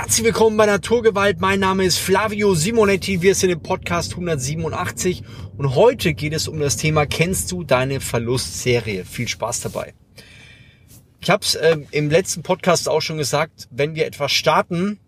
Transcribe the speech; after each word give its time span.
Herzlich 0.00 0.26
willkommen 0.26 0.56
bei 0.56 0.66
Naturgewalt. 0.66 1.40
Mein 1.40 1.58
Name 1.58 1.84
ist 1.84 1.98
Flavio 1.98 2.54
Simonetti. 2.54 3.20
Wir 3.20 3.34
sind 3.34 3.50
im 3.50 3.60
Podcast 3.60 4.12
187 4.12 5.24
und 5.56 5.74
heute 5.74 6.14
geht 6.14 6.32
es 6.34 6.46
um 6.46 6.60
das 6.60 6.76
Thema 6.76 7.04
Kennst 7.04 7.50
du 7.50 7.64
deine 7.64 7.98
Verlustserie? 7.98 9.04
Viel 9.04 9.26
Spaß 9.26 9.58
dabei. 9.62 9.94
Ich 11.18 11.30
habe 11.30 11.44
es 11.44 11.56
äh, 11.56 11.78
im 11.90 12.10
letzten 12.10 12.44
Podcast 12.44 12.88
auch 12.88 13.00
schon 13.00 13.18
gesagt, 13.18 13.66
wenn 13.72 13.96
wir 13.96 14.06
etwas 14.06 14.30
starten, 14.30 15.00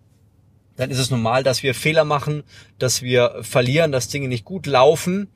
dann 0.74 0.90
ist 0.90 0.98
es 0.98 1.08
normal, 1.08 1.44
dass 1.44 1.62
wir 1.62 1.72
Fehler 1.76 2.04
machen, 2.04 2.42
dass 2.80 3.00
wir 3.00 3.36
verlieren, 3.42 3.92
dass 3.92 4.08
Dinge 4.08 4.26
nicht 4.26 4.44
gut 4.44 4.66
laufen 4.66 5.28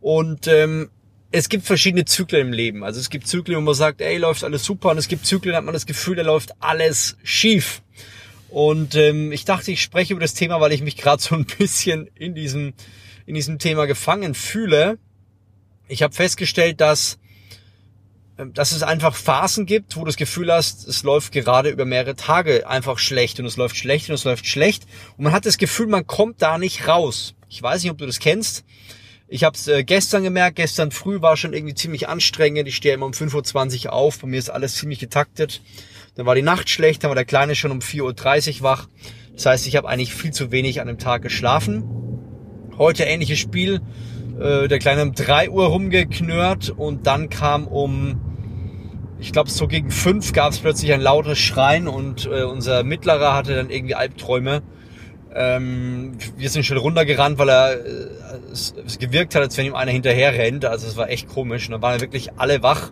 und 0.00 0.48
ähm, 0.48 0.90
es 1.30 1.48
gibt 1.48 1.64
verschiedene 1.64 2.04
Zyklen 2.04 2.48
im 2.48 2.52
Leben. 2.52 2.84
Also 2.84 3.00
es 3.00 3.08
gibt 3.08 3.26
Zyklen, 3.26 3.56
wo 3.56 3.62
man 3.62 3.74
sagt, 3.74 4.02
ey, 4.02 4.18
läuft 4.18 4.44
alles 4.44 4.64
super 4.64 4.90
und 4.90 4.98
es 4.98 5.08
gibt 5.08 5.24
Zyklen, 5.24 5.52
da 5.52 5.58
hat 5.58 5.64
man 5.64 5.72
das 5.72 5.86
Gefühl, 5.86 6.16
da 6.16 6.22
läuft 6.22 6.52
alles 6.60 7.16
schief. 7.22 7.80
Und 8.48 8.94
ähm, 8.94 9.30
ich 9.30 9.44
dachte, 9.44 9.70
ich 9.70 9.82
spreche 9.82 10.14
über 10.14 10.20
das 10.20 10.34
Thema, 10.34 10.60
weil 10.60 10.72
ich 10.72 10.82
mich 10.82 10.96
gerade 10.96 11.22
so 11.22 11.34
ein 11.34 11.44
bisschen 11.44 12.08
in 12.14 12.34
diesem, 12.34 12.74
in 13.26 13.34
diesem 13.34 13.58
Thema 13.58 13.86
gefangen 13.86 14.34
fühle. 14.34 14.98
Ich 15.86 16.02
habe 16.02 16.14
festgestellt, 16.14 16.80
dass, 16.80 17.18
ähm, 18.38 18.54
dass 18.54 18.72
es 18.72 18.82
einfach 18.82 19.14
Phasen 19.14 19.66
gibt, 19.66 19.96
wo 19.96 20.00
du 20.00 20.06
das 20.06 20.16
Gefühl 20.16 20.52
hast, 20.52 20.88
es 20.88 21.02
läuft 21.02 21.32
gerade 21.32 21.68
über 21.68 21.84
mehrere 21.84 22.16
Tage 22.16 22.66
einfach 22.68 22.98
schlecht 22.98 23.38
und 23.38 23.46
es 23.46 23.56
läuft 23.56 23.76
schlecht 23.76 24.08
und 24.08 24.14
es 24.14 24.24
läuft 24.24 24.46
schlecht. 24.46 24.86
Und 25.16 25.24
man 25.24 25.32
hat 25.32 25.44
das 25.44 25.58
Gefühl, 25.58 25.86
man 25.86 26.06
kommt 26.06 26.40
da 26.40 26.56
nicht 26.56 26.88
raus. 26.88 27.34
Ich 27.50 27.62
weiß 27.62 27.82
nicht, 27.82 27.92
ob 27.92 27.98
du 27.98 28.06
das 28.06 28.18
kennst. 28.18 28.64
Ich 29.30 29.44
habe 29.44 29.54
es 29.54 29.68
äh, 29.68 29.84
gestern 29.84 30.22
gemerkt, 30.22 30.56
gestern 30.56 30.90
früh 30.90 31.20
war 31.20 31.36
schon 31.36 31.52
irgendwie 31.52 31.74
ziemlich 31.74 32.08
anstrengend. 32.08 32.66
Ich 32.66 32.76
stehe 32.76 32.94
immer 32.94 33.04
um 33.04 33.12
5.20 33.12 33.86
Uhr 33.86 33.92
auf, 33.92 34.20
bei 34.20 34.26
mir 34.26 34.38
ist 34.38 34.48
alles 34.48 34.76
ziemlich 34.76 35.00
getaktet. 35.00 35.60
Dann 36.14 36.24
war 36.24 36.34
die 36.34 36.40
Nacht 36.40 36.70
schlecht, 36.70 37.04
dann 37.04 37.10
war 37.10 37.14
der 37.14 37.26
Kleine 37.26 37.54
schon 37.54 37.70
um 37.70 37.80
4.30 37.80 38.56
Uhr 38.56 38.62
wach. 38.62 38.88
Das 39.34 39.44
heißt, 39.44 39.66
ich 39.66 39.76
habe 39.76 39.86
eigentlich 39.86 40.14
viel 40.14 40.30
zu 40.30 40.50
wenig 40.50 40.80
an 40.80 40.86
dem 40.86 40.96
Tag 40.98 41.20
geschlafen. 41.20 41.84
Heute 42.78 43.04
ähnliches 43.04 43.38
Spiel. 43.38 43.82
Äh, 44.40 44.66
der 44.66 44.78
Kleine 44.78 45.02
um 45.02 45.12
3 45.12 45.50
Uhr 45.50 45.66
rumgeknurrt 45.66 46.70
und 46.70 47.06
dann 47.06 47.28
kam 47.28 47.66
um, 47.66 48.18
ich 49.20 49.32
glaube 49.32 49.50
so 49.50 49.68
gegen 49.68 49.90
5 49.90 50.32
gab 50.32 50.52
es 50.52 50.60
plötzlich 50.60 50.90
ein 50.94 51.02
lautes 51.02 51.38
Schreien 51.38 51.86
und 51.86 52.24
äh, 52.24 52.44
unser 52.44 52.82
Mittlerer 52.82 53.34
hatte 53.34 53.54
dann 53.56 53.68
irgendwie 53.68 53.94
Albträume. 53.94 54.62
Ähm, 55.34 56.12
wir 56.36 56.48
sind 56.50 56.64
schon 56.64 56.78
runtergerannt, 56.78 57.38
weil 57.38 57.48
er 57.50 57.72
äh, 57.74 58.08
es, 58.52 58.74
es 58.86 58.98
gewirkt 58.98 59.34
hat, 59.34 59.42
als 59.42 59.56
wenn 59.58 59.66
ihm 59.66 59.74
einer 59.74 59.92
hinterher 59.92 60.32
rennt. 60.32 60.64
Also 60.64 60.86
es 60.86 60.96
war 60.96 61.10
echt 61.10 61.28
komisch. 61.28 61.66
Und 61.66 61.72
dann 61.72 61.82
waren 61.82 62.00
wirklich 62.00 62.30
alle 62.38 62.62
wach. 62.62 62.90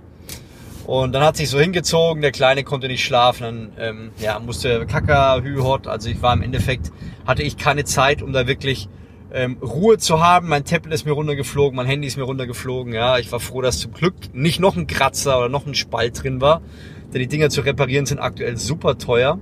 Und 0.87 1.13
dann 1.13 1.25
hat 1.25 1.37
sich 1.37 1.51
so 1.51 1.59
hingezogen, 1.59 2.23
der 2.23 2.31
Kleine 2.31 2.63
konnte 2.63 2.87
nicht 2.87 3.05
schlafen, 3.05 3.43
dann 3.43 3.73
ähm, 3.77 4.11
ja, 4.21 4.39
musste 4.39 4.87
Kaka, 4.87 5.41
Hühot, 5.43 5.89
also 5.89 6.09
ich 6.09 6.23
war 6.23 6.33
im 6.33 6.43
Endeffekt, 6.43 6.93
hatte 7.27 7.43
ich 7.43 7.57
keine 7.57 7.85
Zeit, 7.85 8.23
um 8.23 8.33
da 8.33 8.47
wirklich 8.47 8.89
ähm, 9.33 9.57
Ruhe 9.61 9.99
zu 9.99 10.23
haben. 10.23 10.49
Mein 10.49 10.65
Tablet 10.65 10.95
ist 10.95 11.05
mir 11.05 11.11
runtergeflogen, 11.11 11.75
mein 11.75 11.87
Handy 11.87 12.07
ist 12.07 12.17
mir 12.17 12.23
runtergeflogen. 12.23 12.93
Ja, 12.93 13.19
ich 13.19 13.33
war 13.33 13.41
froh, 13.41 13.63
dass 13.63 13.81
zum 13.81 13.95
Glück 13.95 14.15
nicht 14.33 14.61
noch 14.61 14.77
ein 14.77 14.87
Kratzer 14.87 15.39
oder 15.41 15.49
noch 15.49 15.67
ein 15.67 15.75
Spalt 15.75 16.23
drin 16.23 16.41
war, 16.41 16.63
denn 17.13 17.21
die 17.21 17.27
Dinger 17.27 17.51
zu 17.51 17.63
reparieren 17.63 18.07
sind 18.07 18.21
aktuell 18.21 18.57
super 18.57 18.97
teuer. 18.97 19.41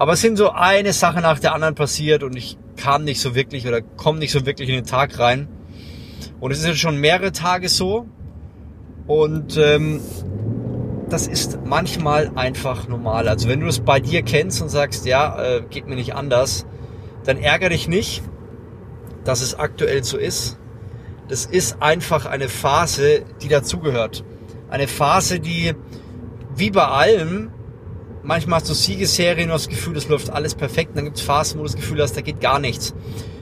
Aber 0.00 0.14
es 0.14 0.22
sind 0.22 0.38
so 0.38 0.48
eine 0.52 0.94
Sache 0.94 1.20
nach 1.20 1.40
der 1.40 1.52
anderen 1.52 1.74
passiert 1.74 2.22
und 2.22 2.34
ich 2.34 2.56
kam 2.78 3.04
nicht 3.04 3.20
so 3.20 3.34
wirklich 3.34 3.68
oder 3.68 3.82
komme 3.82 4.18
nicht 4.18 4.32
so 4.32 4.46
wirklich 4.46 4.70
in 4.70 4.76
den 4.76 4.86
Tag 4.86 5.18
rein. 5.18 5.46
Und 6.40 6.52
es 6.52 6.60
ist 6.60 6.66
jetzt 6.66 6.78
schon 6.78 6.96
mehrere 6.96 7.32
Tage 7.32 7.68
so. 7.68 8.06
Und 9.06 9.58
ähm, 9.58 10.00
das 11.10 11.26
ist 11.26 11.58
manchmal 11.66 12.30
einfach 12.34 12.88
normal. 12.88 13.28
Also 13.28 13.46
wenn 13.50 13.60
du 13.60 13.66
es 13.66 13.80
bei 13.80 14.00
dir 14.00 14.22
kennst 14.22 14.62
und 14.62 14.70
sagst, 14.70 15.04
ja, 15.04 15.38
äh, 15.38 15.62
geht 15.68 15.86
mir 15.86 15.96
nicht 15.96 16.14
anders, 16.14 16.64
dann 17.24 17.36
ärgere 17.36 17.68
dich 17.68 17.86
nicht, 17.86 18.22
dass 19.24 19.42
es 19.42 19.54
aktuell 19.54 20.02
so 20.02 20.16
ist. 20.16 20.58
Das 21.28 21.44
ist 21.44 21.82
einfach 21.82 22.24
eine 22.24 22.48
Phase, 22.48 23.26
die 23.42 23.48
dazugehört. 23.48 24.24
Eine 24.70 24.88
Phase, 24.88 25.40
die 25.40 25.74
wie 26.56 26.70
bei 26.70 26.86
allem, 26.86 27.50
manchmal 28.22 28.60
hast 28.60 28.70
du 28.70 28.74
Siegesserien 28.74 29.50
und 29.50 29.54
das 29.54 29.68
Gefühl, 29.68 29.94
das 29.94 30.08
läuft 30.08 30.30
alles 30.30 30.54
perfekt. 30.54 30.90
Und 30.90 30.96
dann 30.96 31.04
gibt 31.06 31.18
es 31.18 31.22
Phasen, 31.22 31.58
wo 31.58 31.62
du 31.62 31.68
das 31.68 31.76
Gefühl 31.76 32.02
hast, 32.02 32.16
da 32.16 32.20
geht 32.20 32.40
gar 32.40 32.58
nichts. 32.58 32.94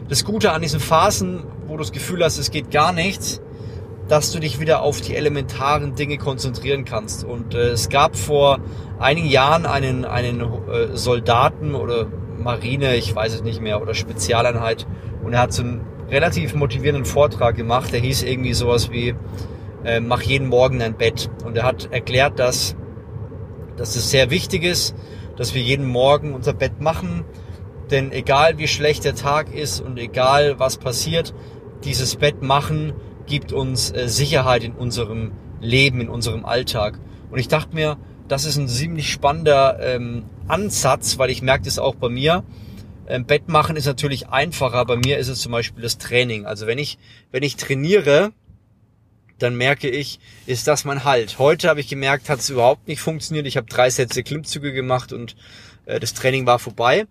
Das 0.09 0.25
Gute 0.25 0.53
an 0.53 0.63
diesen 0.63 0.81
Phasen, 0.81 1.45
wo 1.67 1.75
du 1.75 1.81
das 1.81 1.93
Gefühl 1.93 2.25
hast, 2.25 2.39
es 2.39 2.51
geht 2.51 2.71
gar 2.71 2.93
nichts, 2.93 3.41
dass 4.09 4.33
du 4.33 4.39
dich 4.39 4.59
wieder 4.59 4.83
auf 4.83 5.01
die 5.01 5.15
elementaren 5.15 5.95
Dinge 5.95 6.17
konzentrieren 6.17 6.85
kannst. 6.85 7.25
Und 7.25 7.55
äh, 7.55 7.69
es 7.69 7.89
gab 7.89 8.17
vor 8.17 8.59
einigen 8.99 9.29
Jahren 9.29 9.67
einen, 9.67 10.05
einen 10.05 10.41
äh, 10.41 10.97
Soldaten 10.97 11.75
oder 11.75 12.07
Marine, 12.39 12.97
ich 12.97 13.15
weiß 13.15 13.35
es 13.35 13.43
nicht 13.43 13.61
mehr, 13.61 13.83
oder 13.83 13.95
Spezialeinheit. 13.95 14.87
Und 15.23 15.35
er 15.35 15.41
hat 15.41 15.53
so 15.53 15.63
einen 15.63 15.83
relativ 16.11 16.55
motivierenden 16.55 17.05
Vortrag 17.05 17.57
gemacht. 17.57 17.93
Der 17.93 18.01
hieß 18.01 18.23
irgendwie 18.23 18.55
sowas 18.55 18.91
wie, 18.91 19.15
äh, 19.85 20.01
mach 20.01 20.23
jeden 20.23 20.49
Morgen 20.49 20.81
ein 20.81 20.95
Bett. 20.95 21.31
Und 21.45 21.57
er 21.57 21.65
hat 21.65 21.93
erklärt, 21.93 22.39
dass, 22.39 22.77
dass 23.79 23.97
es 23.97 24.11
sehr 24.11 24.31
wichtig 24.31 24.65
ist, 24.65 24.95
dass 25.37 25.55
wir 25.55 25.63
jeden 25.63 25.87
Morgen 25.87 26.35
unser 26.35 26.53
Bett 26.53 26.81
machen. 26.81 27.25
Denn 27.91 28.13
egal 28.13 28.59
wie 28.59 28.69
schlecht 28.69 29.05
der 29.05 29.15
Tag 29.15 29.55
ist 29.55 29.81
und 29.81 29.99
egal 29.99 30.59
was 30.59 30.77
passiert, 30.77 31.33
dieses 31.85 32.17
Bett 32.17 32.43
machen 32.43 32.93
gibt 33.27 33.53
uns 33.53 33.91
äh, 33.93 34.09
Sicherheit 34.09 34.65
in 34.65 34.73
unserem 34.73 35.33
Leben, 35.61 36.01
in 36.01 36.09
unserem 36.09 36.45
Alltag. 36.45 36.99
Und 37.31 37.39
ich 37.39 37.49
dachte 37.49 37.75
mir, 37.75 37.97
das 38.27 38.45
ist 38.45 38.57
ein 38.57 38.69
ziemlich 38.69 39.11
spannender 39.11 39.79
ähm, 39.81 40.25
Ansatz, 40.49 41.19
weil 41.19 41.31
ich 41.31 41.43
merke 41.43 41.65
das 41.65 41.79
auch 41.79 41.95
bei 41.95 42.09
mir. 42.09 42.45
Ähm, 43.07 43.25
Bett 43.25 43.49
machen 43.49 43.77
ist 43.77 43.87
natürlich 43.87 44.29
einfacher. 44.29 44.85
Bei 44.85 44.97
mir 44.97 45.19
ist 45.19 45.29
es 45.29 45.41
zum 45.41 45.53
Beispiel 45.53 45.83
das 45.83 45.99
Training. 45.99 46.45
Also 46.45 46.67
wenn 46.67 46.79
ich, 46.79 46.99
wenn 47.31 47.43
ich 47.43 47.57
trainiere, 47.57 48.33
dann 49.39 49.57
merke 49.57 49.89
ich, 49.89 50.19
ist 50.47 50.67
das 50.67 50.85
mein 50.85 51.05
Halt. 51.05 51.39
Heute 51.39 51.69
habe 51.69 51.81
ich 51.81 51.89
gemerkt, 51.89 52.29
hat 52.29 52.41
es 52.41 52.51
überhaupt 52.51 52.89
nicht 52.89 53.01
funktioniert. 53.01 53.47
Ich 53.47 53.57
habe 53.57 53.67
drei 53.69 53.91
Sätze 53.91 54.23
Klimmzüge 54.23 54.73
gemacht 54.73 55.13
und 55.13 55.37
äh, 55.87 56.01
das 56.01 56.15
Training 56.15 56.47
war 56.47 56.59
vorbei. 56.59 57.07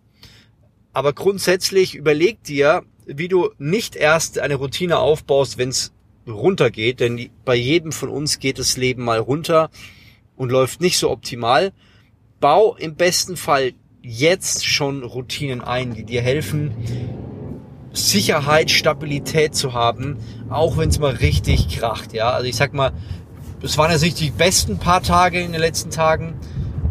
Aber 0.93 1.13
grundsätzlich 1.13 1.95
überleg 1.95 2.43
dir, 2.43 2.83
wie 3.05 3.27
du 3.27 3.51
nicht 3.57 3.95
erst 3.95 4.39
eine 4.39 4.55
Routine 4.55 4.99
aufbaust, 4.99 5.57
wenn 5.57 5.69
es 5.69 5.93
runtergeht, 6.27 6.99
denn 6.99 7.29
bei 7.45 7.55
jedem 7.55 7.91
von 7.91 8.09
uns 8.09 8.39
geht 8.39 8.59
das 8.59 8.75
Leben 8.75 9.03
mal 9.03 9.19
runter 9.19 9.69
und 10.35 10.51
läuft 10.51 10.81
nicht 10.81 10.97
so 10.97 11.09
optimal. 11.09 11.71
Bau 12.39 12.75
im 12.75 12.95
besten 12.95 13.37
Fall 13.37 13.73
jetzt 14.01 14.65
schon 14.65 15.03
Routinen 15.03 15.61
ein, 15.61 15.93
die 15.93 16.03
dir 16.03 16.21
helfen, 16.21 16.73
Sicherheit, 17.97 18.71
Stabilität 18.71 19.55
zu 19.55 19.73
haben, 19.73 20.17
auch 20.49 20.77
wenn 20.77 20.89
es 20.89 20.99
mal 20.99 21.13
richtig 21.13 21.69
kracht. 21.69 22.13
Ja, 22.13 22.31
also 22.31 22.47
ich 22.47 22.55
sag 22.55 22.73
mal, 22.73 22.91
es 23.61 23.77
waren 23.77 23.91
jetzt 23.91 24.03
nicht 24.03 24.19
die 24.19 24.31
besten 24.31 24.77
paar 24.77 25.01
Tage 25.01 25.41
in 25.41 25.51
den 25.51 25.61
letzten 25.61 25.89
Tagen, 25.89 26.35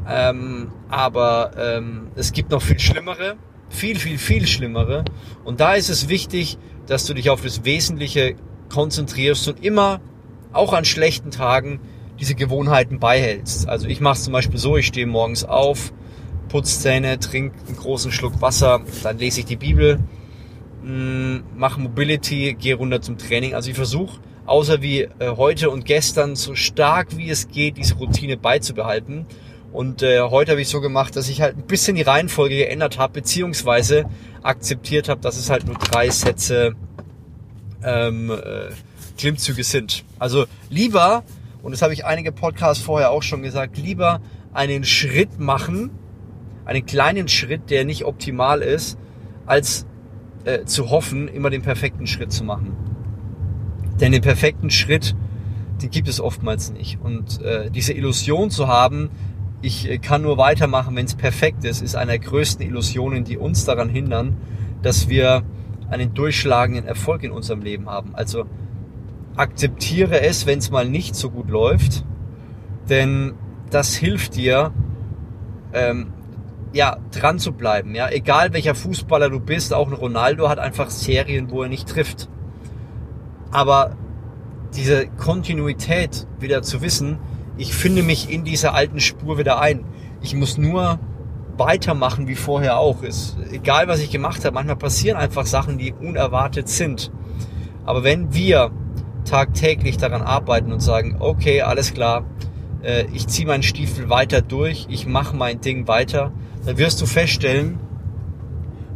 ähm, 0.09 0.72
aber 0.89 1.53
ähm, 1.59 2.09
es 2.17 2.33
gibt 2.33 2.50
noch 2.50 2.62
viel 2.62 2.78
schlimmere, 2.78 3.37
viel, 3.69 3.99
viel, 3.99 4.19
viel 4.19 4.47
schlimmere. 4.47 5.05
Und 5.44 5.61
da 5.61 5.75
ist 5.75 5.89
es 5.89 6.09
wichtig, 6.09 6.59
dass 6.87 7.06
du 7.06 7.15
dich 7.15 7.31
auf 7.31 7.41
das 7.41 7.65
Wesentliche 7.65 8.34
konzentrierst 8.69 9.49
und 9.49 9.65
immer, 9.65 10.00
auch 10.53 10.73
an 10.73 10.84
schlechten 10.84 11.31
Tagen, 11.31 11.81
diese 12.19 12.34
Gewohnheiten 12.34 12.99
beihältst. 12.99 13.69
Also 13.69 13.88
ich 13.88 14.00
mache 14.00 14.15
es 14.15 14.25
zum 14.25 14.33
Beispiel 14.33 14.59
so, 14.59 14.77
ich 14.77 14.87
stehe 14.87 15.06
morgens 15.06 15.44
auf, 15.44 15.93
putze 16.49 16.81
Zähne, 16.81 17.19
trinke 17.19 17.56
einen 17.67 17.77
großen 17.77 18.11
Schluck 18.11 18.41
Wasser, 18.41 18.81
dann 19.03 19.19
lese 19.19 19.41
ich 19.41 19.47
die 19.47 19.56
Bibel, 19.56 20.00
mache 20.86 21.80
Mobility, 21.80 22.54
gehe 22.54 22.76
runter 22.76 23.00
zum 23.00 23.19
Training. 23.19 23.54
Also 23.54 23.70
ich 23.70 23.76
versuche, 23.76 24.20
außer 24.47 24.82
wie 24.82 25.02
äh, 25.02 25.36
heute 25.36 25.70
und 25.70 25.84
gestern, 25.84 26.36
so 26.36 26.54
stark 26.54 27.16
wie 27.16 27.28
es 27.28 27.48
geht, 27.48 27.76
diese 27.76 27.97
Routine 27.97 28.36
beizubehalten. 28.36 29.26
Und 29.72 30.02
äh, 30.02 30.20
heute 30.20 30.52
habe 30.52 30.60
ich 30.60 30.69
so 30.69 30.80
gemacht, 30.80 31.16
dass 31.16 31.28
ich 31.28 31.41
halt 31.41 31.56
ein 31.56 31.66
bisschen 31.66 31.96
die 31.96 32.02
Reihenfolge 32.02 32.56
geändert 32.56 32.98
habe, 32.98 33.14
beziehungsweise 33.14 34.06
akzeptiert 34.43 35.08
habe, 35.08 35.20
dass 35.20 35.37
es 35.37 35.50
halt 35.50 35.66
nur 35.66 35.75
drei 35.76 36.08
Sätze 36.08 36.75
ähm, 37.82 38.31
äh, 38.31 38.70
Klimmzüge 39.19 39.64
sind. 39.64 40.05
Also 40.20 40.46
lieber, 40.70 41.25
und 41.62 41.72
das 41.72 41.82
habe 41.82 41.94
ich 41.94 42.05
einige 42.05 42.31
Podcasts 42.31 42.82
vorher 42.82 43.11
auch 43.11 43.22
schon 43.22 43.43
gesagt, 43.43 43.76
lieber 43.76 44.20
einen 44.52 44.84
Schritt 44.84 45.40
machen, 45.40 45.90
einen 46.64 46.87
kleinen 46.87 47.28
Schritt, 47.28 47.70
der 47.70 47.84
nicht 47.84 48.05
optimal 48.05 48.62
ist, 48.62 48.96
als 49.46 49.84
äh, 50.46 50.64
zu 50.64 50.90
hoffen, 50.90 51.28
immer 51.28 51.50
den 51.50 51.62
perfekten 51.62 52.06
Schritt 52.06 52.32
zu 52.32 52.44
machen. 52.44 52.72
Denn 54.00 54.12
den 54.12 54.22
perfekten 54.22 54.70
Schritt, 54.70 55.14
den 55.82 55.90
gibt 55.90 56.08
es 56.08 56.20
oftmals 56.20 56.72
nicht. 56.72 56.98
Und 57.02 57.43
äh, 57.43 57.70
diese 57.70 57.93
Illusion 57.93 58.50
zu 58.50 58.69
haben, 58.69 59.10
ich 59.60 59.90
äh, 59.90 59.98
kann 59.98 60.22
nur 60.22 60.38
weitermachen, 60.38 60.96
wenn 60.96 61.04
es 61.04 61.14
perfekt 61.14 61.64
ist, 61.64 61.82
ist 61.82 61.96
einer 61.96 62.12
der 62.12 62.20
größten 62.20 62.64
Illusionen, 62.64 63.25
die 63.25 63.37
uns 63.37 63.64
daran 63.64 63.88
hindern, 63.88 64.37
dass 64.82 65.08
wir 65.08 65.43
einen 65.90 66.14
durchschlagenden 66.14 66.87
Erfolg 66.87 67.25
in 67.25 67.32
unserem 67.32 67.62
Leben 67.62 67.88
haben. 67.90 68.14
Also 68.14 68.44
akzeptiere 69.37 70.20
es, 70.20 70.46
wenn 70.46 70.60
es 70.60 70.70
mal 70.70 70.88
nicht 70.88 71.14
so 71.14 71.31
gut 71.31 71.50
läuft, 71.50 72.04
denn 72.88 73.34
das 73.70 73.94
hilft 73.94 74.37
dir, 74.37 74.72
ähm, 75.72 76.12
ja, 76.76 76.99
dran 77.11 77.38
zu 77.38 77.52
bleiben. 77.52 77.94
Ja, 77.94 78.11
egal 78.11 78.52
welcher 78.52 78.75
Fußballer 78.75 79.31
du 79.31 79.40
bist, 79.40 79.73
auch 79.73 79.88
ein 79.88 79.94
Ronaldo 79.94 80.49
hat 80.49 80.58
einfach 80.58 80.90
Serien, 80.90 81.50
wo 81.50 81.62
er 81.62 81.69
nicht 81.69 81.88
trifft. 81.88 82.28
Aber 83.50 83.96
diese 84.75 85.06
Kontinuität 85.06 86.26
wieder 86.38 86.62
zu 86.62 86.82
wissen, 86.82 87.19
ich 87.56 87.75
finde 87.75 88.02
mich 88.02 88.31
in 88.31 88.44
dieser 88.44 88.75
alten 88.75 89.00
Spur 89.00 89.38
wieder 89.38 89.58
ein. 89.58 89.84
Ich 90.20 90.34
muss 90.34 90.58
nur 90.58 90.99
weitermachen 91.56 92.28
wie 92.28 92.34
vorher 92.34 92.78
auch. 92.78 93.02
Ist 93.02 93.38
egal 93.50 93.88
was 93.88 94.00
ich 94.00 94.11
gemacht 94.11 94.44
habe, 94.44 94.55
manchmal 94.55 94.76
passieren 94.76 95.17
einfach 95.17 95.46
Sachen, 95.46 95.78
die 95.78 95.94
unerwartet 95.94 96.69
sind. 96.69 97.11
Aber 97.87 98.05
wenn 98.05 98.34
wir 98.34 98.70
tagtäglich 99.25 99.96
daran 99.96 100.20
arbeiten 100.20 100.73
und 100.73 100.81
sagen, 100.81 101.17
okay, 101.20 101.62
alles 101.62 101.94
klar, 101.94 102.26
äh, 102.82 103.06
ich 103.14 103.26
ziehe 103.28 103.49
meinen 103.49 103.62
Stiefel 103.62 104.11
weiter 104.11 104.43
durch, 104.43 104.87
ich 104.90 105.06
mache 105.06 105.34
mein 105.34 105.62
Ding 105.62 105.88
weiter, 105.88 106.32
dann 106.66 106.76
wirst 106.78 107.00
du 107.00 107.06
feststellen, 107.06 107.78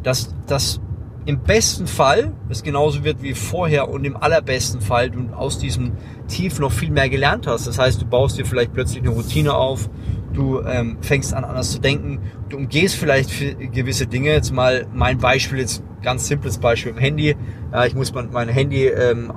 dass 0.03 0.35
das 0.47 0.81
im 1.27 1.41
besten 1.41 1.87
Fall 1.87 2.33
es 2.49 2.63
genauso 2.63 3.05
wird 3.05 3.23
wie 3.23 3.35
vorher 3.35 3.89
und 3.89 4.05
im 4.05 4.17
allerbesten 4.17 4.81
Fall 4.81 5.11
du 5.11 5.33
aus 5.35 5.59
diesem 5.59 5.93
Tief 6.29 6.59
noch 6.59 6.73
viel 6.73 6.91
mehr 6.91 7.09
gelernt 7.09 7.47
hast. 7.47 7.67
Das 7.67 7.79
heißt, 7.79 8.01
du 8.03 8.07
baust 8.07 8.39
dir 8.39 8.45
vielleicht 8.45 8.73
plötzlich 8.73 9.03
eine 9.03 9.11
Routine 9.11 9.55
auf, 9.55 9.89
du 10.33 10.61
ähm, 10.63 10.99
fängst 11.01 11.35
an 11.35 11.45
anders 11.45 11.71
zu 11.71 11.79
denken, 11.79 12.21
du 12.49 12.57
umgehst 12.57 12.97
vielleicht 12.97 13.31
gewisse 13.73 14.07
Dinge. 14.07 14.31
Jetzt 14.31 14.53
mal 14.53 14.87
mein 14.93 15.19
Beispiel, 15.19 15.59
jetzt 15.59 15.83
ganz 16.03 16.27
simples 16.27 16.59
Beispiel 16.59 16.93
im 16.93 16.99
Handy. 16.99 17.37
Ja, 17.73 17.85
ich 17.85 17.95
muss 17.95 18.13
mein, 18.13 18.31
mein 18.33 18.49
Handy, 18.49 18.87
ähm, 18.87 19.33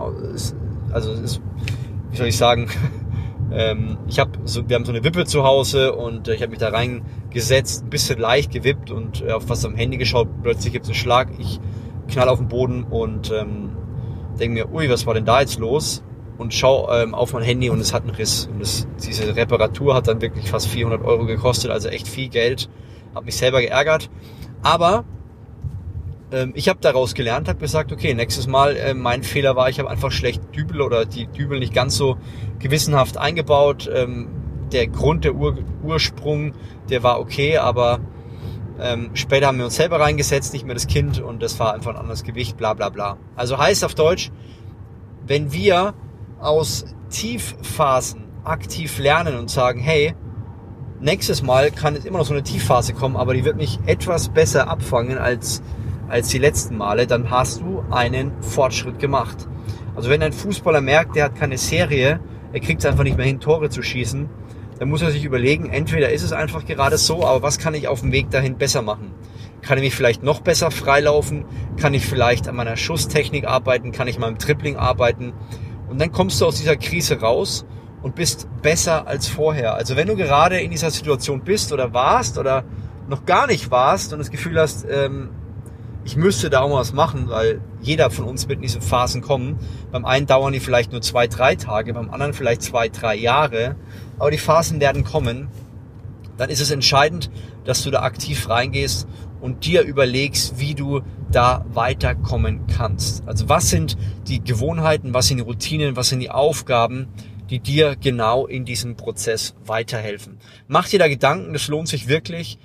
also 0.91 1.12
ist, 1.12 1.41
wie 2.12 2.18
soll 2.18 2.27
ich 2.27 2.38
sagen, 2.38 2.68
ähm, 3.54 3.98
ich 4.08 4.20
habe 4.20 4.32
so, 4.46 4.68
wir 4.68 4.76
haben 4.76 4.86
so 4.86 4.92
eine 4.92 5.04
Wippe 5.04 5.26
zu 5.26 5.44
Hause 5.44 5.94
und 5.94 6.28
äh, 6.28 6.34
ich 6.34 6.42
habe 6.42 6.50
mich 6.50 6.60
da 6.60 6.70
reingesetzt, 6.70 7.84
ein 7.84 7.90
bisschen 7.90 8.20
leicht 8.20 8.52
gewippt 8.52 8.90
und 8.92 9.22
äh, 9.22 9.32
auf 9.32 9.50
was 9.50 9.64
am 9.64 9.76
Handy 9.76 9.98
geschaut. 9.98 10.28
Plötzlich 10.42 10.74
gibt 10.74 10.86
es 10.86 10.90
einen 10.90 10.96
Schlag, 10.96 11.30
ich 11.38 11.60
knall 12.08 12.30
auf 12.30 12.40
den 12.40 12.48
Boden 12.48 12.84
und 12.84 13.32
ähm, 13.32 13.72
denke 14.40 14.54
mir, 14.54 14.74
ui, 14.74 14.90
was 14.90 15.06
war 15.06 15.14
denn 15.14 15.26
da 15.26 15.42
jetzt 15.42 15.60
los? 15.60 16.04
Und 16.38 16.54
schau 16.54 16.92
ähm, 16.92 17.14
auf 17.14 17.34
mein 17.34 17.44
Handy 17.44 17.70
und 17.70 17.80
es 17.80 17.94
hat 17.94 18.04
einen 18.04 18.16
Riss. 18.16 18.50
Und 18.52 18.60
das, 18.60 18.88
diese 19.06 19.36
Reparatur 19.36 19.94
hat 19.94 20.08
dann 20.08 20.22
wirklich 20.22 20.50
fast 20.50 20.68
400 20.68 21.04
Euro 21.04 21.26
gekostet, 21.26 21.70
also 21.70 21.90
echt 21.90 22.08
viel 22.08 22.30
Geld. 22.30 22.70
Hab 23.14 23.26
mich 23.26 23.38
selber 23.38 23.62
geärgert. 23.62 24.10
Aber 24.64 25.06
ich 26.56 26.68
habe 26.68 26.80
daraus 26.81 27.13
gelernt, 27.13 27.47
habe 27.47 27.59
gesagt, 27.59 27.91
okay, 27.91 28.13
nächstes 28.13 28.47
Mal, 28.47 28.75
äh, 28.75 28.94
mein 28.94 29.24
Fehler 29.24 29.56
war, 29.56 29.69
ich 29.69 29.80
habe 29.80 29.89
einfach 29.89 30.12
schlecht 30.12 30.41
Dübel 30.56 30.81
oder 30.81 31.06
die 31.06 31.27
Dübel 31.27 31.59
nicht 31.59 31.74
ganz 31.74 31.95
so 31.95 32.18
gewissenhaft 32.59 33.18
eingebaut. 33.18 33.89
Ähm, 33.94 34.30
der 34.71 34.88
Grund, 34.88 35.25
der 35.25 35.35
Ur 35.35 35.57
Ursprung, 35.83 36.53
der 36.89 37.03
war 37.03 37.19
okay, 37.19 37.57
aber 37.57 38.00
ähm, 38.80 39.12
später 39.13 39.47
haben 39.47 39.59
wir 39.59 39.65
uns 39.65 39.75
selber 39.75 40.00
reingesetzt, 40.00 40.53
nicht 40.53 40.65
mehr 40.65 40.74
das 40.74 40.88
Kind 40.88 41.21
und 41.21 41.44
das 41.44 41.59
war 41.59 41.75
einfach 41.75 41.91
ein 41.91 41.97
anderes 41.97 42.24
Gewicht, 42.24 42.57
bla 42.57 42.74
bla 42.74 42.89
bla. 42.89 43.18
Also 43.35 43.57
heißt 43.57 43.83
auf 43.85 43.94
Deutsch, 43.94 44.31
wenn 45.27 45.53
wir 45.53 45.94
aus 46.39 46.85
Tiefphasen 47.09 48.24
aktiv 48.44 48.97
lernen 48.97 49.38
und 49.38 49.51
sagen, 49.51 49.80
hey, 49.80 50.15
nächstes 51.00 51.44
Mal 51.44 51.69
kann 51.69 51.95
es 51.95 52.06
immer 52.06 52.18
noch 52.18 52.25
so 52.25 52.33
eine 52.33 52.44
Tiefphase 52.44 52.94
kommen, 52.94 53.15
aber 53.15 53.35
die 53.35 53.45
wird 53.45 53.57
mich 53.57 53.80
etwas 53.85 54.30
besser 54.30 54.68
abfangen 54.68 55.18
als 55.19 55.62
als 56.10 56.30
die 56.30 56.38
letzten 56.38 56.78
Male, 56.78 57.08
dann 57.08 57.32
hast 57.32 57.62
du 57.62 57.84
einen 57.92 58.32
Fortschritt 58.42 59.00
gemacht. 59.00 59.48
Also 59.96 60.10
wenn 60.10 60.22
ein 60.22 60.34
Fußballer 60.34 60.82
merkt, 60.82 61.16
der 61.16 61.26
hat 61.26 61.36
keine 61.36 61.58
Serie, 61.58 62.20
er 62.52 62.60
kriegt 62.60 62.80
es 62.80 62.86
einfach 62.86 63.04
nicht 63.04 63.18
mehr 63.18 63.26
hin, 63.26 63.40
Tore 63.40 63.70
zu 63.70 63.82
schießen, 63.82 64.30
dann 64.80 64.90
muss 64.90 65.02
er 65.02 65.12
sich 65.12 65.24
überlegen, 65.24 65.70
entweder 65.70 66.12
ist 66.12 66.24
es 66.24 66.34
einfach 66.34 66.66
gerade 66.66 66.98
so, 66.98 67.26
aber 67.26 67.42
was 67.42 67.60
kann 67.60 67.74
ich 67.74 67.88
auf 67.88 68.02
dem 68.02 68.12
Weg 68.12 68.32
dahin 68.32 68.58
besser 68.58 68.82
machen? 68.82 69.12
Kann 69.62 69.78
ich 69.78 69.84
mich 69.84 69.96
vielleicht 69.96 70.24
noch 70.24 70.42
besser 70.42 70.72
freilaufen? 70.72 71.46
Kann 71.78 71.94
ich 71.94 72.06
vielleicht 72.06 72.48
an 72.50 72.56
meiner 72.56 72.76
Schusstechnik 72.76 73.46
arbeiten? 73.46 73.92
Kann 73.92 74.08
ich 74.08 74.18
im 74.18 74.38
Tripling 74.38 74.76
arbeiten? 74.76 75.34
Und 75.90 76.02
dann 76.02 76.12
kommst 76.12 76.42
du 76.42 76.46
aus 76.46 76.58
dieser 76.58 76.76
Krise 76.76 77.22
raus 77.22 77.66
und 78.02 78.16
bist 78.16 78.48
besser 78.62 79.08
als 79.08 79.28
vorher. 79.28 79.76
Also 79.76 79.96
wenn 79.96 80.08
du 80.08 80.16
gerade 80.16 80.60
in 80.60 80.70
dieser 80.70 80.92
Situation 80.92 81.42
bist 81.42 81.72
oder 81.72 81.94
warst 81.94 82.38
oder 82.38 82.66
noch 83.08 83.26
gar 83.26 83.48
nicht 83.48 83.72
warst 83.72 84.12
und 84.12 84.20
das 84.20 84.32
Gefühl 84.32 84.60
hast, 84.60 84.86
ähm, 84.90 85.30
ich 86.06 86.16
müsste 86.16 86.50
da 86.50 86.62
auch 86.62 86.72
was 86.78 86.94
machen, 86.94 87.30
weil 87.30 87.62
jeder 87.82 88.12
von 88.12 88.26
uns 88.26 88.48
wird 88.48 88.58
in 88.58 88.64
diese 88.64 88.82
Phasen 88.82 89.22
kommen. 89.22 89.58
Beim 89.92 90.06
einen 90.06 90.28
dauern 90.28 90.54
die 90.54 90.60
vielleicht 90.60 90.92
nur 90.92 91.02
zwei, 91.02 91.28
drei 91.28 91.56
Tage, 91.56 91.94
beim 91.94 92.10
anderen 92.10 92.34
vielleicht 92.34 92.62
zwei, 92.62 92.90
drei 92.90 93.16
Jahre. 93.16 93.76
Aber 94.20 94.32
die 94.32 94.38
Phasen 94.38 94.80
werden 94.80 95.04
kommen. 95.04 95.48
Dann 96.38 96.50
ist 96.50 96.62
es 96.62 96.72
entscheidend, 96.72 97.30
dass 97.64 97.84
du 97.84 97.92
da 97.92 98.02
aktiv 98.02 98.50
reingehst 98.50 99.08
und 99.40 99.66
dir 99.66 99.84
überlegst, 99.84 100.60
wie 100.60 100.74
du 100.74 101.02
da 101.32 101.66
weiterkommen 101.74 102.68
kannst. 102.68 103.28
Also 103.28 103.50
was 103.50 103.70
sind 103.70 103.98
die 104.28 104.44
Gewohnheiten, 104.44 105.14
was 105.14 105.28
sind 105.28 105.38
die 105.38 105.44
Routinen, 105.44 105.96
was 105.96 106.10
sind 106.10 106.20
die 106.20 106.32
Aufgaben, 106.32 107.08
die 107.50 107.60
dir 107.60 107.96
genau 107.96 108.48
in 108.48 108.66
diesem 108.66 108.96
Prozess 108.96 109.54
weiterhelfen. 109.66 110.40
Mach 110.68 110.88
dir 110.88 111.00
da 111.00 111.08
Gedanken, 111.08 111.54
das 111.54 111.68
lohnt 111.68 111.88
sich 111.88 112.08
wirklich 112.08 112.58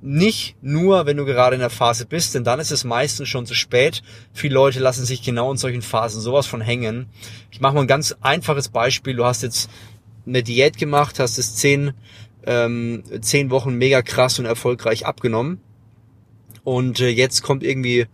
nicht 0.00 0.56
nur, 0.62 1.06
wenn 1.06 1.16
du 1.16 1.24
gerade 1.24 1.54
in 1.54 1.60
der 1.60 1.70
Phase 1.70 2.06
bist, 2.06 2.34
denn 2.34 2.44
dann 2.44 2.60
ist 2.60 2.70
es 2.70 2.84
meistens 2.84 3.28
schon 3.28 3.46
zu 3.46 3.54
spät. 3.54 4.02
Viele 4.32 4.54
Leute 4.54 4.78
lassen 4.78 5.04
sich 5.04 5.22
genau 5.22 5.50
in 5.50 5.56
solchen 5.56 5.82
Phasen 5.82 6.20
sowas 6.20 6.46
von 6.46 6.60
hängen. 6.60 7.06
Ich 7.50 7.60
mache 7.60 7.74
mal 7.74 7.80
ein 7.80 7.88
ganz 7.88 8.14
einfaches 8.20 8.68
Beispiel. 8.68 9.16
Du 9.16 9.24
hast 9.24 9.42
jetzt 9.42 9.68
eine 10.26 10.42
Diät 10.42 10.78
gemacht, 10.78 11.18
hast 11.18 11.38
es 11.38 11.56
zehn, 11.56 11.94
ähm, 12.46 13.02
zehn 13.20 13.50
Wochen 13.50 13.74
mega 13.74 14.02
krass 14.02 14.38
und 14.38 14.44
erfolgreich 14.44 15.04
abgenommen. 15.04 15.60
Und 16.62 17.00
äh, 17.00 17.08
jetzt 17.08 17.42
kommt 17.42 17.64
irgendwie 17.64 18.06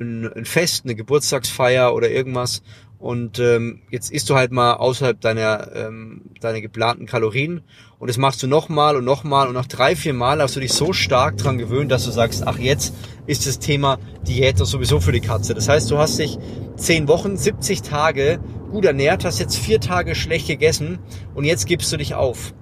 ein, 0.00 0.32
ein 0.32 0.44
Fest, 0.46 0.84
eine 0.84 0.94
Geburtstagsfeier 0.94 1.94
oder 1.94 2.10
irgendwas 2.10 2.62
und 3.00 3.38
ähm, 3.38 3.80
jetzt 3.90 4.12
isst 4.12 4.28
du 4.28 4.34
halt 4.34 4.52
mal 4.52 4.74
außerhalb 4.74 5.18
deiner, 5.18 5.74
ähm, 5.74 6.26
deiner 6.40 6.60
geplanten 6.60 7.06
Kalorien 7.06 7.62
und 7.98 8.08
das 8.08 8.18
machst 8.18 8.42
du 8.42 8.46
nochmal 8.46 8.94
und 8.94 9.06
nochmal 9.06 9.48
und 9.48 9.54
nach 9.54 9.66
drei, 9.66 9.96
vier 9.96 10.12
Mal 10.12 10.40
hast 10.42 10.54
du 10.54 10.60
dich 10.60 10.74
so 10.74 10.92
stark 10.92 11.38
dran 11.38 11.56
gewöhnt, 11.56 11.90
dass 11.90 12.04
du 12.04 12.10
sagst, 12.10 12.46
ach 12.46 12.58
jetzt 12.58 12.94
ist 13.26 13.46
das 13.46 13.58
Thema 13.58 13.98
Diät 14.28 14.60
doch 14.60 14.66
sowieso 14.66 15.00
für 15.00 15.12
die 15.12 15.20
Katze. 15.20 15.54
Das 15.54 15.66
heißt, 15.66 15.90
du 15.90 15.96
hast 15.96 16.18
dich 16.18 16.38
zehn 16.76 17.08
Wochen, 17.08 17.38
70 17.38 17.80
Tage 17.80 18.38
gut 18.70 18.84
ernährt, 18.84 19.24
hast 19.24 19.40
jetzt 19.40 19.56
vier 19.56 19.80
Tage 19.80 20.14
schlecht 20.14 20.46
gegessen 20.46 20.98
und 21.34 21.44
jetzt 21.44 21.66
gibst 21.66 21.90
du 21.90 21.96
dich 21.96 22.14
auf. 22.14 22.52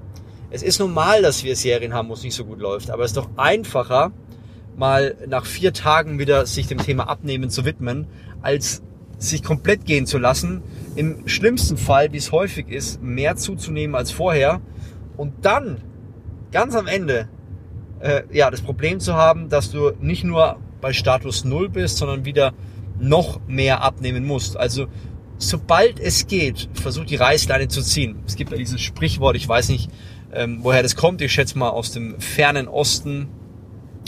Es 0.50 0.62
ist 0.62 0.78
normal, 0.78 1.20
dass 1.20 1.42
wir 1.42 1.56
Serien 1.56 1.94
haben, 1.94 2.08
wo 2.08 2.12
es 2.12 2.22
nicht 2.22 2.34
so 2.34 2.44
gut 2.44 2.60
läuft, 2.60 2.90
aber 2.90 3.02
es 3.02 3.10
ist 3.10 3.16
doch 3.16 3.28
einfacher, 3.36 4.12
mal 4.76 5.16
nach 5.26 5.44
vier 5.44 5.72
Tagen 5.72 6.20
wieder 6.20 6.46
sich 6.46 6.68
dem 6.68 6.78
Thema 6.78 7.08
Abnehmen 7.08 7.50
zu 7.50 7.64
widmen, 7.64 8.06
als 8.40 8.82
sich 9.18 9.42
komplett 9.42 9.84
gehen 9.84 10.06
zu 10.06 10.18
lassen, 10.18 10.62
im 10.94 11.28
schlimmsten 11.28 11.76
Fall, 11.76 12.12
wie 12.12 12.16
es 12.16 12.32
häufig 12.32 12.68
ist, 12.68 13.02
mehr 13.02 13.36
zuzunehmen 13.36 13.94
als 13.94 14.10
vorher 14.10 14.60
und 15.16 15.44
dann 15.44 15.82
ganz 16.52 16.74
am 16.74 16.86
Ende 16.86 17.28
äh, 18.00 18.22
ja 18.32 18.50
das 18.50 18.62
Problem 18.62 19.00
zu 19.00 19.14
haben, 19.14 19.48
dass 19.48 19.70
du 19.70 19.92
nicht 20.00 20.24
nur 20.24 20.58
bei 20.80 20.92
Status 20.92 21.44
Null 21.44 21.68
bist, 21.68 21.98
sondern 21.98 22.24
wieder 22.24 22.52
noch 22.98 23.40
mehr 23.46 23.82
abnehmen 23.82 24.24
musst. 24.24 24.56
Also 24.56 24.86
sobald 25.38 26.00
es 26.00 26.26
geht, 26.26 26.68
versuch 26.74 27.04
die 27.04 27.16
Reißleine 27.16 27.68
zu 27.68 27.82
ziehen. 27.82 28.20
Es 28.26 28.36
gibt 28.36 28.50
ja 28.50 28.56
dieses 28.56 28.80
Sprichwort, 28.80 29.36
ich 29.36 29.48
weiß 29.48 29.68
nicht, 29.68 29.90
ähm, 30.32 30.58
woher 30.62 30.82
das 30.82 30.96
kommt, 30.96 31.20
ich 31.22 31.32
schätze 31.32 31.58
mal 31.58 31.70
aus 31.70 31.92
dem 31.92 32.20
fernen 32.20 32.68
Osten, 32.68 33.28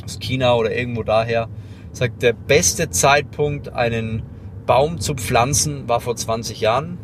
aus 0.05 0.19
China 0.19 0.55
oder 0.55 0.75
irgendwo 0.75 1.03
daher, 1.03 1.49
sagt, 1.93 2.23
der 2.23 2.33
beste 2.33 2.91
Zeitpunkt, 2.91 3.71
einen 3.71 4.23
Baum 4.71 5.01
zu 5.01 5.15
pflanzen 5.15 5.89
war 5.89 5.99
vor 5.99 6.15
20 6.15 6.61
Jahren. 6.61 6.97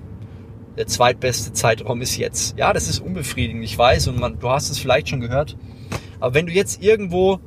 Der 0.76 0.86
zweitbeste 0.86 1.52
Zeitraum 1.52 2.00
ist 2.00 2.16
jetzt. 2.16 2.56
Ja, 2.56 2.72
das 2.72 2.88
ist 2.88 3.00
unbefriedigend, 3.00 3.64
ich 3.64 3.76
weiß, 3.76 4.06
und 4.06 4.20
man, 4.20 4.38
du 4.38 4.48
hast 4.50 4.70
es 4.70 4.78
vielleicht 4.78 5.08
schon 5.08 5.20
gehört. 5.20 5.56
Aber 6.20 6.32
wenn 6.32 6.46
du 6.46 6.52
jetzt 6.52 6.80
irgendwo 6.80 7.40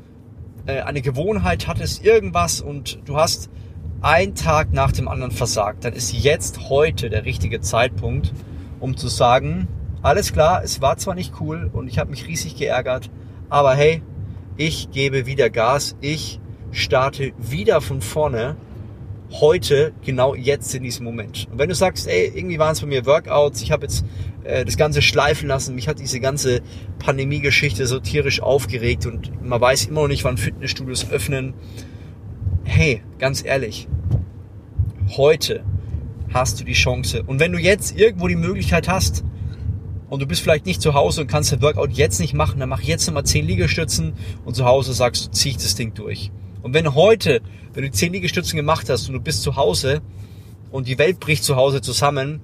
äh, 0.65 0.81
eine 0.81 1.01
Gewohnheit 1.01 1.69
hattest, 1.69 2.03
irgendwas 2.03 2.59
und 2.59 2.99
du 3.05 3.15
hast 3.15 3.49
einen 4.01 4.35
Tag 4.35 4.73
nach 4.73 4.91
dem 4.91 5.07
anderen 5.07 5.31
versagt, 5.31 5.85
dann 5.85 5.93
ist 5.93 6.11
jetzt 6.11 6.69
heute 6.69 7.09
der 7.09 7.23
richtige 7.23 7.61
Zeitpunkt, 7.61 8.33
um 8.81 8.97
zu 8.97 9.07
sagen, 9.07 9.69
alles 10.01 10.33
klar, 10.33 10.61
es 10.65 10.81
war 10.81 10.97
zwar 10.97 11.15
nicht 11.15 11.35
cool 11.39 11.69
und 11.71 11.88
ich 11.88 11.97
habe 11.97 12.11
mich 12.11 12.27
riesig 12.27 12.57
geärgert, 12.57 13.09
aber 13.47 13.73
hey, 13.73 14.03
ich 14.57 14.91
gebe 14.91 15.25
wieder 15.25 15.49
Gas, 15.49 15.95
ich 16.01 16.41
starte 16.71 17.31
wieder 17.38 17.79
von 17.79 18.01
vorne 18.01 18.57
heute, 19.31 19.93
genau 20.03 20.36
jetzt 20.36 20.74
in 20.74 20.83
diesem 20.83 21.05
Moment. 21.05 21.48
Und 21.51 21.59
wenn 21.59 21.69
du 21.69 21.75
sagst, 21.75 22.07
ey, 22.07 22.31
irgendwie 22.33 22.59
waren 22.59 22.71
es 22.71 22.81
bei 22.81 22.88
mir 22.88 23.05
Workouts, 23.05 23.62
ich 23.62 23.71
habe 23.71 23.83
jetzt 23.83 24.05
äh, 24.43 24.65
das 24.65 24.77
Ganze 24.77 25.01
schleifen 25.01 25.48
lassen, 25.48 25.75
mich 25.75 25.88
hat 25.88 26.00
diese 26.00 26.19
ganze 26.19 26.62
Pandemie-Geschichte 27.00 27.86
so 27.86 28.00
tierisch 28.00 28.41
aufgeregt 28.41 29.05
und 29.05 29.43
man 29.43 29.62
weiß 29.62 29.86
immer 29.86 30.01
noch 30.01 30.07
nicht, 30.07 30.24
wann 30.24 30.38
Fitnessstudios 30.38 31.09
öffnen. 31.12 31.53
Hey, 32.63 33.01
ganz 33.19 33.43
ehrlich, 33.45 33.88
heute 35.15 35.63
hast 36.33 36.59
du 36.59 36.63
die 36.63 36.74
Chance. 36.74 37.24
Und 37.24 37.39
wenn 37.39 37.51
du 37.51 37.59
jetzt 37.59 37.98
irgendwo 37.98 38.27
die 38.27 38.36
Möglichkeit 38.36 38.88
hast, 38.88 39.24
und 40.09 40.21
du 40.21 40.25
bist 40.25 40.41
vielleicht 40.41 40.65
nicht 40.65 40.81
zu 40.81 40.95
Hause 40.95 41.21
und 41.21 41.27
kannst 41.27 41.51
den 41.51 41.62
Workout 41.62 41.91
jetzt 41.91 42.19
nicht 42.19 42.33
machen, 42.33 42.59
dann 42.59 42.69
mach 42.69 42.81
jetzt 42.81 43.05
nochmal 43.05 43.25
10 43.25 43.45
Liegestützen 43.45 44.13
und 44.43 44.55
zu 44.55 44.65
Hause 44.65 44.93
sagst 44.93 45.27
du, 45.27 45.31
zieh 45.31 45.50
ich 45.50 45.57
das 45.57 45.75
Ding 45.75 45.93
durch. 45.93 46.31
Und 46.61 46.73
wenn 46.73 46.93
heute, 46.93 47.41
wenn 47.73 47.83
du 47.83 47.91
10 47.91 48.13
Liegestützen 48.13 48.57
gemacht 48.57 48.89
hast 48.89 49.07
und 49.07 49.13
du 49.13 49.19
bist 49.19 49.43
zu 49.43 49.55
Hause 49.55 50.01
und 50.71 50.87
die 50.87 50.97
Welt 50.97 51.19
bricht 51.19 51.43
zu 51.43 51.55
Hause 51.55 51.81
zusammen, 51.81 52.41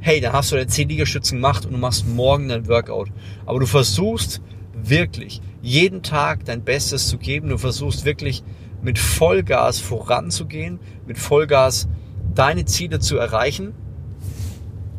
hey, 0.00 0.20
dann 0.20 0.32
hast 0.32 0.52
du 0.52 0.56
deine 0.56 0.68
10 0.68 0.88
Liegestützen 0.88 1.38
gemacht 1.38 1.66
und 1.66 1.72
du 1.72 1.78
machst 1.78 2.06
morgen 2.06 2.48
dein 2.48 2.68
Workout. 2.68 3.08
Aber 3.44 3.60
du 3.60 3.66
versuchst 3.66 4.40
wirklich 4.74 5.40
jeden 5.62 6.02
Tag 6.02 6.44
dein 6.44 6.62
Bestes 6.62 7.08
zu 7.08 7.18
geben. 7.18 7.48
Du 7.48 7.58
versuchst 7.58 8.04
wirklich 8.04 8.42
mit 8.82 8.98
Vollgas 8.98 9.80
voranzugehen, 9.80 10.78
mit 11.06 11.18
Vollgas 11.18 11.88
deine 12.34 12.64
Ziele 12.66 13.00
zu 13.00 13.16
erreichen. 13.16 13.74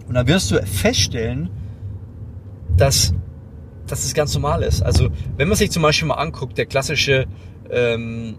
Und 0.07 0.13
dann 0.15 0.27
wirst 0.27 0.51
du 0.51 0.61
feststellen, 0.65 1.49
dass, 2.75 3.13
dass 3.87 4.03
das 4.03 4.13
ganz 4.13 4.33
normal 4.33 4.63
ist. 4.63 4.81
Also 4.81 5.09
wenn 5.37 5.47
man 5.47 5.57
sich 5.57 5.71
zum 5.71 5.83
Beispiel 5.83 6.07
mal 6.07 6.15
anguckt, 6.15 6.57
der 6.57 6.65
klassische, 6.65 7.27
ähm, 7.71 8.35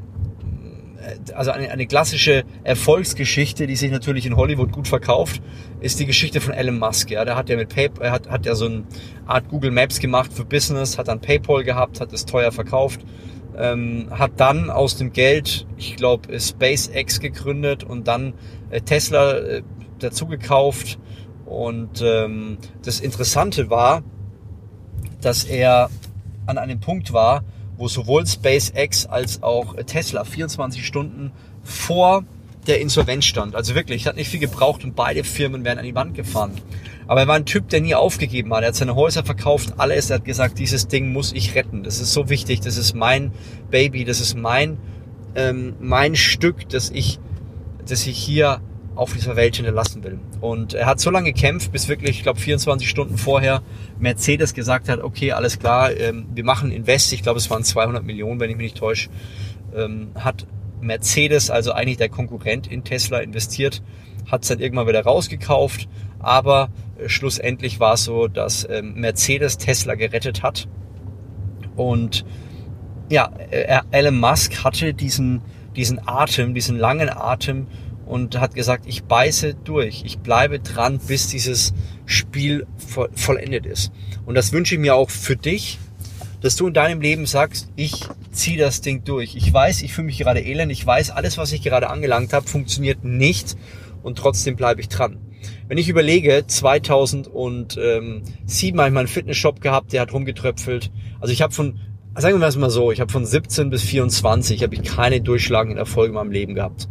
also 1.34 1.50
eine, 1.50 1.70
eine 1.70 1.86
klassische 1.86 2.44
Erfolgsgeschichte, 2.64 3.66
die 3.66 3.76
sich 3.76 3.90
natürlich 3.90 4.26
in 4.26 4.36
Hollywood 4.36 4.72
gut 4.72 4.88
verkauft, 4.88 5.40
ist 5.80 6.00
die 6.00 6.06
Geschichte 6.06 6.40
von 6.40 6.52
Elon 6.52 6.78
Musk. 6.78 7.10
Ja, 7.10 7.24
der 7.24 7.36
hat 7.36 7.48
ja 7.48 7.56
mit 7.56 7.68
PayPal, 7.74 8.06
er 8.06 8.12
hat, 8.12 8.28
hat 8.28 8.46
ja 8.46 8.54
so 8.54 8.66
eine 8.66 8.84
Art 9.26 9.48
Google 9.48 9.70
Maps 9.70 10.00
gemacht 10.00 10.32
für 10.32 10.44
Business, 10.44 10.98
hat 10.98 11.08
dann 11.08 11.20
PayPal 11.20 11.64
gehabt, 11.64 12.00
hat 12.00 12.12
es 12.12 12.26
teuer 12.26 12.52
verkauft, 12.52 13.00
ähm, 13.56 14.08
hat 14.10 14.32
dann 14.36 14.70
aus 14.70 14.96
dem 14.96 15.12
Geld, 15.12 15.66
ich 15.76 15.96
glaube, 15.96 16.38
SpaceX 16.38 17.20
gegründet 17.20 17.84
und 17.84 18.08
dann 18.08 18.34
äh, 18.70 18.80
Tesla 18.80 19.38
äh, 19.38 19.62
dazu 19.98 20.26
gekauft. 20.26 20.98
Und 21.46 22.02
ähm, 22.02 22.58
das 22.84 23.00
Interessante 23.00 23.70
war, 23.70 24.02
dass 25.20 25.44
er 25.44 25.90
an 26.46 26.58
einem 26.58 26.80
Punkt 26.80 27.12
war, 27.12 27.42
wo 27.78 27.88
sowohl 27.88 28.26
SpaceX 28.26 29.06
als 29.06 29.42
auch 29.42 29.74
Tesla 29.86 30.24
24 30.24 30.84
Stunden 30.86 31.32
vor 31.62 32.24
der 32.66 32.80
Insolvenz 32.80 33.24
stand. 33.24 33.54
Also 33.56 33.74
wirklich, 33.74 34.06
hat 34.06 34.16
nicht 34.16 34.28
viel 34.28 34.40
gebraucht 34.40 34.84
und 34.84 34.94
beide 34.94 35.24
Firmen 35.24 35.64
wären 35.64 35.78
an 35.78 35.84
die 35.84 35.94
Wand 35.94 36.14
gefahren. 36.14 36.52
Aber 37.06 37.22
er 37.22 37.26
war 37.26 37.36
ein 37.36 37.46
Typ, 37.46 37.68
der 37.70 37.80
nie 37.80 37.94
aufgegeben 37.94 38.52
hat. 38.52 38.62
Er 38.62 38.68
hat 38.68 38.74
seine 38.74 38.94
Häuser 38.94 39.24
verkauft, 39.24 39.74
alles. 39.78 40.10
Er 40.10 40.16
hat 40.16 40.24
gesagt, 40.26 40.58
dieses 40.58 40.88
Ding 40.88 41.12
muss 41.12 41.32
ich 41.32 41.54
retten. 41.54 41.82
Das 41.82 42.00
ist 42.00 42.12
so 42.12 42.28
wichtig. 42.28 42.60
Das 42.60 42.76
ist 42.76 42.94
mein 42.94 43.32
Baby. 43.70 44.04
Das 44.04 44.20
ist 44.20 44.36
mein, 44.36 44.76
ähm, 45.34 45.74
mein 45.80 46.14
Stück, 46.16 46.68
das 46.68 46.90
ich, 46.90 47.18
das 47.86 48.06
ich 48.06 48.18
hier 48.18 48.60
auf 48.98 49.12
dieser 49.12 49.36
Welt 49.36 49.54
hinterlassen 49.54 50.02
will. 50.02 50.18
Und 50.40 50.74
er 50.74 50.86
hat 50.86 50.98
so 50.98 51.10
lange 51.10 51.32
gekämpft, 51.32 51.70
bis 51.70 51.88
wirklich, 51.88 52.18
ich 52.18 52.22
glaube, 52.24 52.40
24 52.40 52.88
Stunden 52.88 53.16
vorher 53.16 53.62
Mercedes 54.00 54.54
gesagt 54.54 54.88
hat, 54.88 55.00
okay, 55.04 55.30
alles 55.30 55.60
klar, 55.60 55.96
ähm, 55.96 56.26
wir 56.34 56.42
machen 56.42 56.72
Invest, 56.72 57.12
ich 57.12 57.22
glaube, 57.22 57.38
es 57.38 57.48
waren 57.48 57.62
200 57.62 58.02
Millionen, 58.04 58.40
wenn 58.40 58.50
ich 58.50 58.56
mich 58.56 58.72
nicht 58.72 58.78
täusche, 58.78 59.08
ähm, 59.72 60.10
hat 60.16 60.48
Mercedes, 60.80 61.48
also 61.48 61.70
eigentlich 61.70 61.98
der 61.98 62.08
Konkurrent 62.08 62.66
in 62.66 62.82
Tesla 62.82 63.18
investiert, 63.20 63.82
hat 64.28 64.42
es 64.42 64.48
dann 64.48 64.58
irgendwann 64.58 64.88
wieder 64.88 65.04
rausgekauft, 65.04 65.88
aber 66.18 66.68
äh, 66.98 67.08
schlussendlich 67.08 67.78
war 67.78 67.94
es 67.94 68.02
so, 68.02 68.26
dass 68.26 68.68
ähm, 68.68 68.94
Mercedes 68.94 69.58
Tesla 69.58 69.94
gerettet 69.94 70.42
hat. 70.42 70.66
Und 71.76 72.24
ja, 73.10 73.30
äh, 73.52 73.80
Elon 73.92 74.18
Musk 74.18 74.64
hatte 74.64 74.92
diesen, 74.92 75.40
diesen 75.76 76.00
Atem, 76.04 76.52
diesen 76.52 76.76
langen 76.76 77.08
Atem, 77.08 77.68
und 78.08 78.40
hat 78.40 78.54
gesagt, 78.54 78.84
ich 78.86 79.04
beiße 79.04 79.54
durch, 79.54 80.02
ich 80.04 80.18
bleibe 80.18 80.60
dran, 80.60 80.98
bis 80.98 81.28
dieses 81.28 81.74
Spiel 82.06 82.66
vollendet 83.14 83.66
ist. 83.66 83.92
Und 84.24 84.34
das 84.34 84.52
wünsche 84.52 84.74
ich 84.74 84.80
mir 84.80 84.94
auch 84.94 85.10
für 85.10 85.36
dich, 85.36 85.78
dass 86.40 86.56
du 86.56 86.68
in 86.68 86.74
deinem 86.74 87.00
Leben 87.00 87.26
sagst, 87.26 87.70
ich 87.76 88.06
ziehe 88.30 88.58
das 88.58 88.80
Ding 88.80 89.04
durch. 89.04 89.34
Ich 89.36 89.52
weiß, 89.52 89.82
ich 89.82 89.92
fühle 89.92 90.06
mich 90.06 90.18
gerade 90.18 90.40
elend, 90.40 90.72
ich 90.72 90.86
weiß, 90.86 91.10
alles, 91.10 91.36
was 91.36 91.52
ich 91.52 91.62
gerade 91.62 91.90
angelangt 91.90 92.32
habe, 92.32 92.48
funktioniert 92.48 93.04
nicht 93.04 93.56
und 94.02 94.16
trotzdem 94.16 94.56
bleibe 94.56 94.80
ich 94.80 94.88
dran. 94.88 95.18
Wenn 95.66 95.78
ich 95.78 95.88
überlege, 95.88 96.44
2007 96.46 98.78
habe 98.78 98.88
ich 98.88 98.94
meinen 98.94 99.08
Fitnessshop 99.08 99.60
gehabt, 99.60 99.92
der 99.92 100.00
hat 100.00 100.12
rumgetröpfelt. 100.12 100.90
Also 101.20 101.32
ich 101.32 101.42
habe 101.42 101.52
von, 101.52 101.78
sagen 102.16 102.40
wir 102.40 102.46
es 102.46 102.56
mal 102.56 102.70
so, 102.70 102.90
ich 102.90 103.00
habe 103.00 103.12
von 103.12 103.26
17 103.26 103.68
bis 103.68 103.82
24 103.82 104.62
habe 104.62 104.74
ich 104.74 104.82
keine 104.82 105.20
durchschlagenden 105.20 105.78
Erfolge 105.78 106.10
in 106.10 106.14
meinem 106.14 106.32
Leben 106.32 106.54
gehabt. 106.54 106.88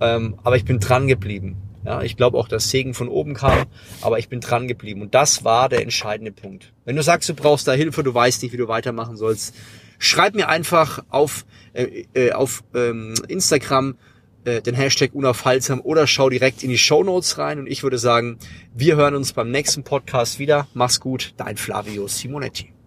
Ähm, 0.00 0.38
aber 0.42 0.56
ich 0.56 0.64
bin 0.64 0.80
dran 0.80 1.08
geblieben. 1.08 1.56
Ja, 1.84 2.02
ich 2.02 2.16
glaube 2.16 2.36
auch, 2.36 2.48
dass 2.48 2.70
Segen 2.70 2.92
von 2.92 3.08
oben 3.08 3.34
kam, 3.34 3.66
aber 4.00 4.18
ich 4.18 4.28
bin 4.28 4.40
dran 4.40 4.68
geblieben. 4.68 5.00
Und 5.00 5.14
das 5.14 5.44
war 5.44 5.68
der 5.68 5.82
entscheidende 5.82 6.32
Punkt. 6.32 6.72
Wenn 6.84 6.96
du 6.96 7.02
sagst, 7.02 7.28
du 7.28 7.34
brauchst 7.34 7.68
da 7.68 7.72
Hilfe, 7.72 8.02
du 8.02 8.12
weißt 8.12 8.42
nicht, 8.42 8.52
wie 8.52 8.56
du 8.56 8.68
weitermachen 8.68 9.16
sollst, 9.16 9.54
schreib 9.98 10.34
mir 10.34 10.48
einfach 10.48 11.04
auf, 11.08 11.46
äh, 11.72 12.04
äh, 12.14 12.32
auf 12.32 12.62
ähm, 12.74 13.14
Instagram 13.28 13.96
äh, 14.44 14.60
den 14.60 14.74
Hashtag 14.74 15.14
unaufhaltsam 15.14 15.80
oder 15.80 16.06
schau 16.06 16.28
direkt 16.28 16.62
in 16.62 16.70
die 16.70 16.78
Show 16.78 17.04
Notes 17.04 17.38
rein. 17.38 17.58
Und 17.58 17.66
ich 17.68 17.82
würde 17.82 17.98
sagen, 17.98 18.38
wir 18.74 18.96
hören 18.96 19.14
uns 19.14 19.32
beim 19.32 19.50
nächsten 19.50 19.84
Podcast 19.84 20.38
wieder. 20.38 20.66
Mach's 20.74 21.00
gut, 21.00 21.34
dein 21.36 21.56
Flavio 21.56 22.08
Simonetti. 22.08 22.77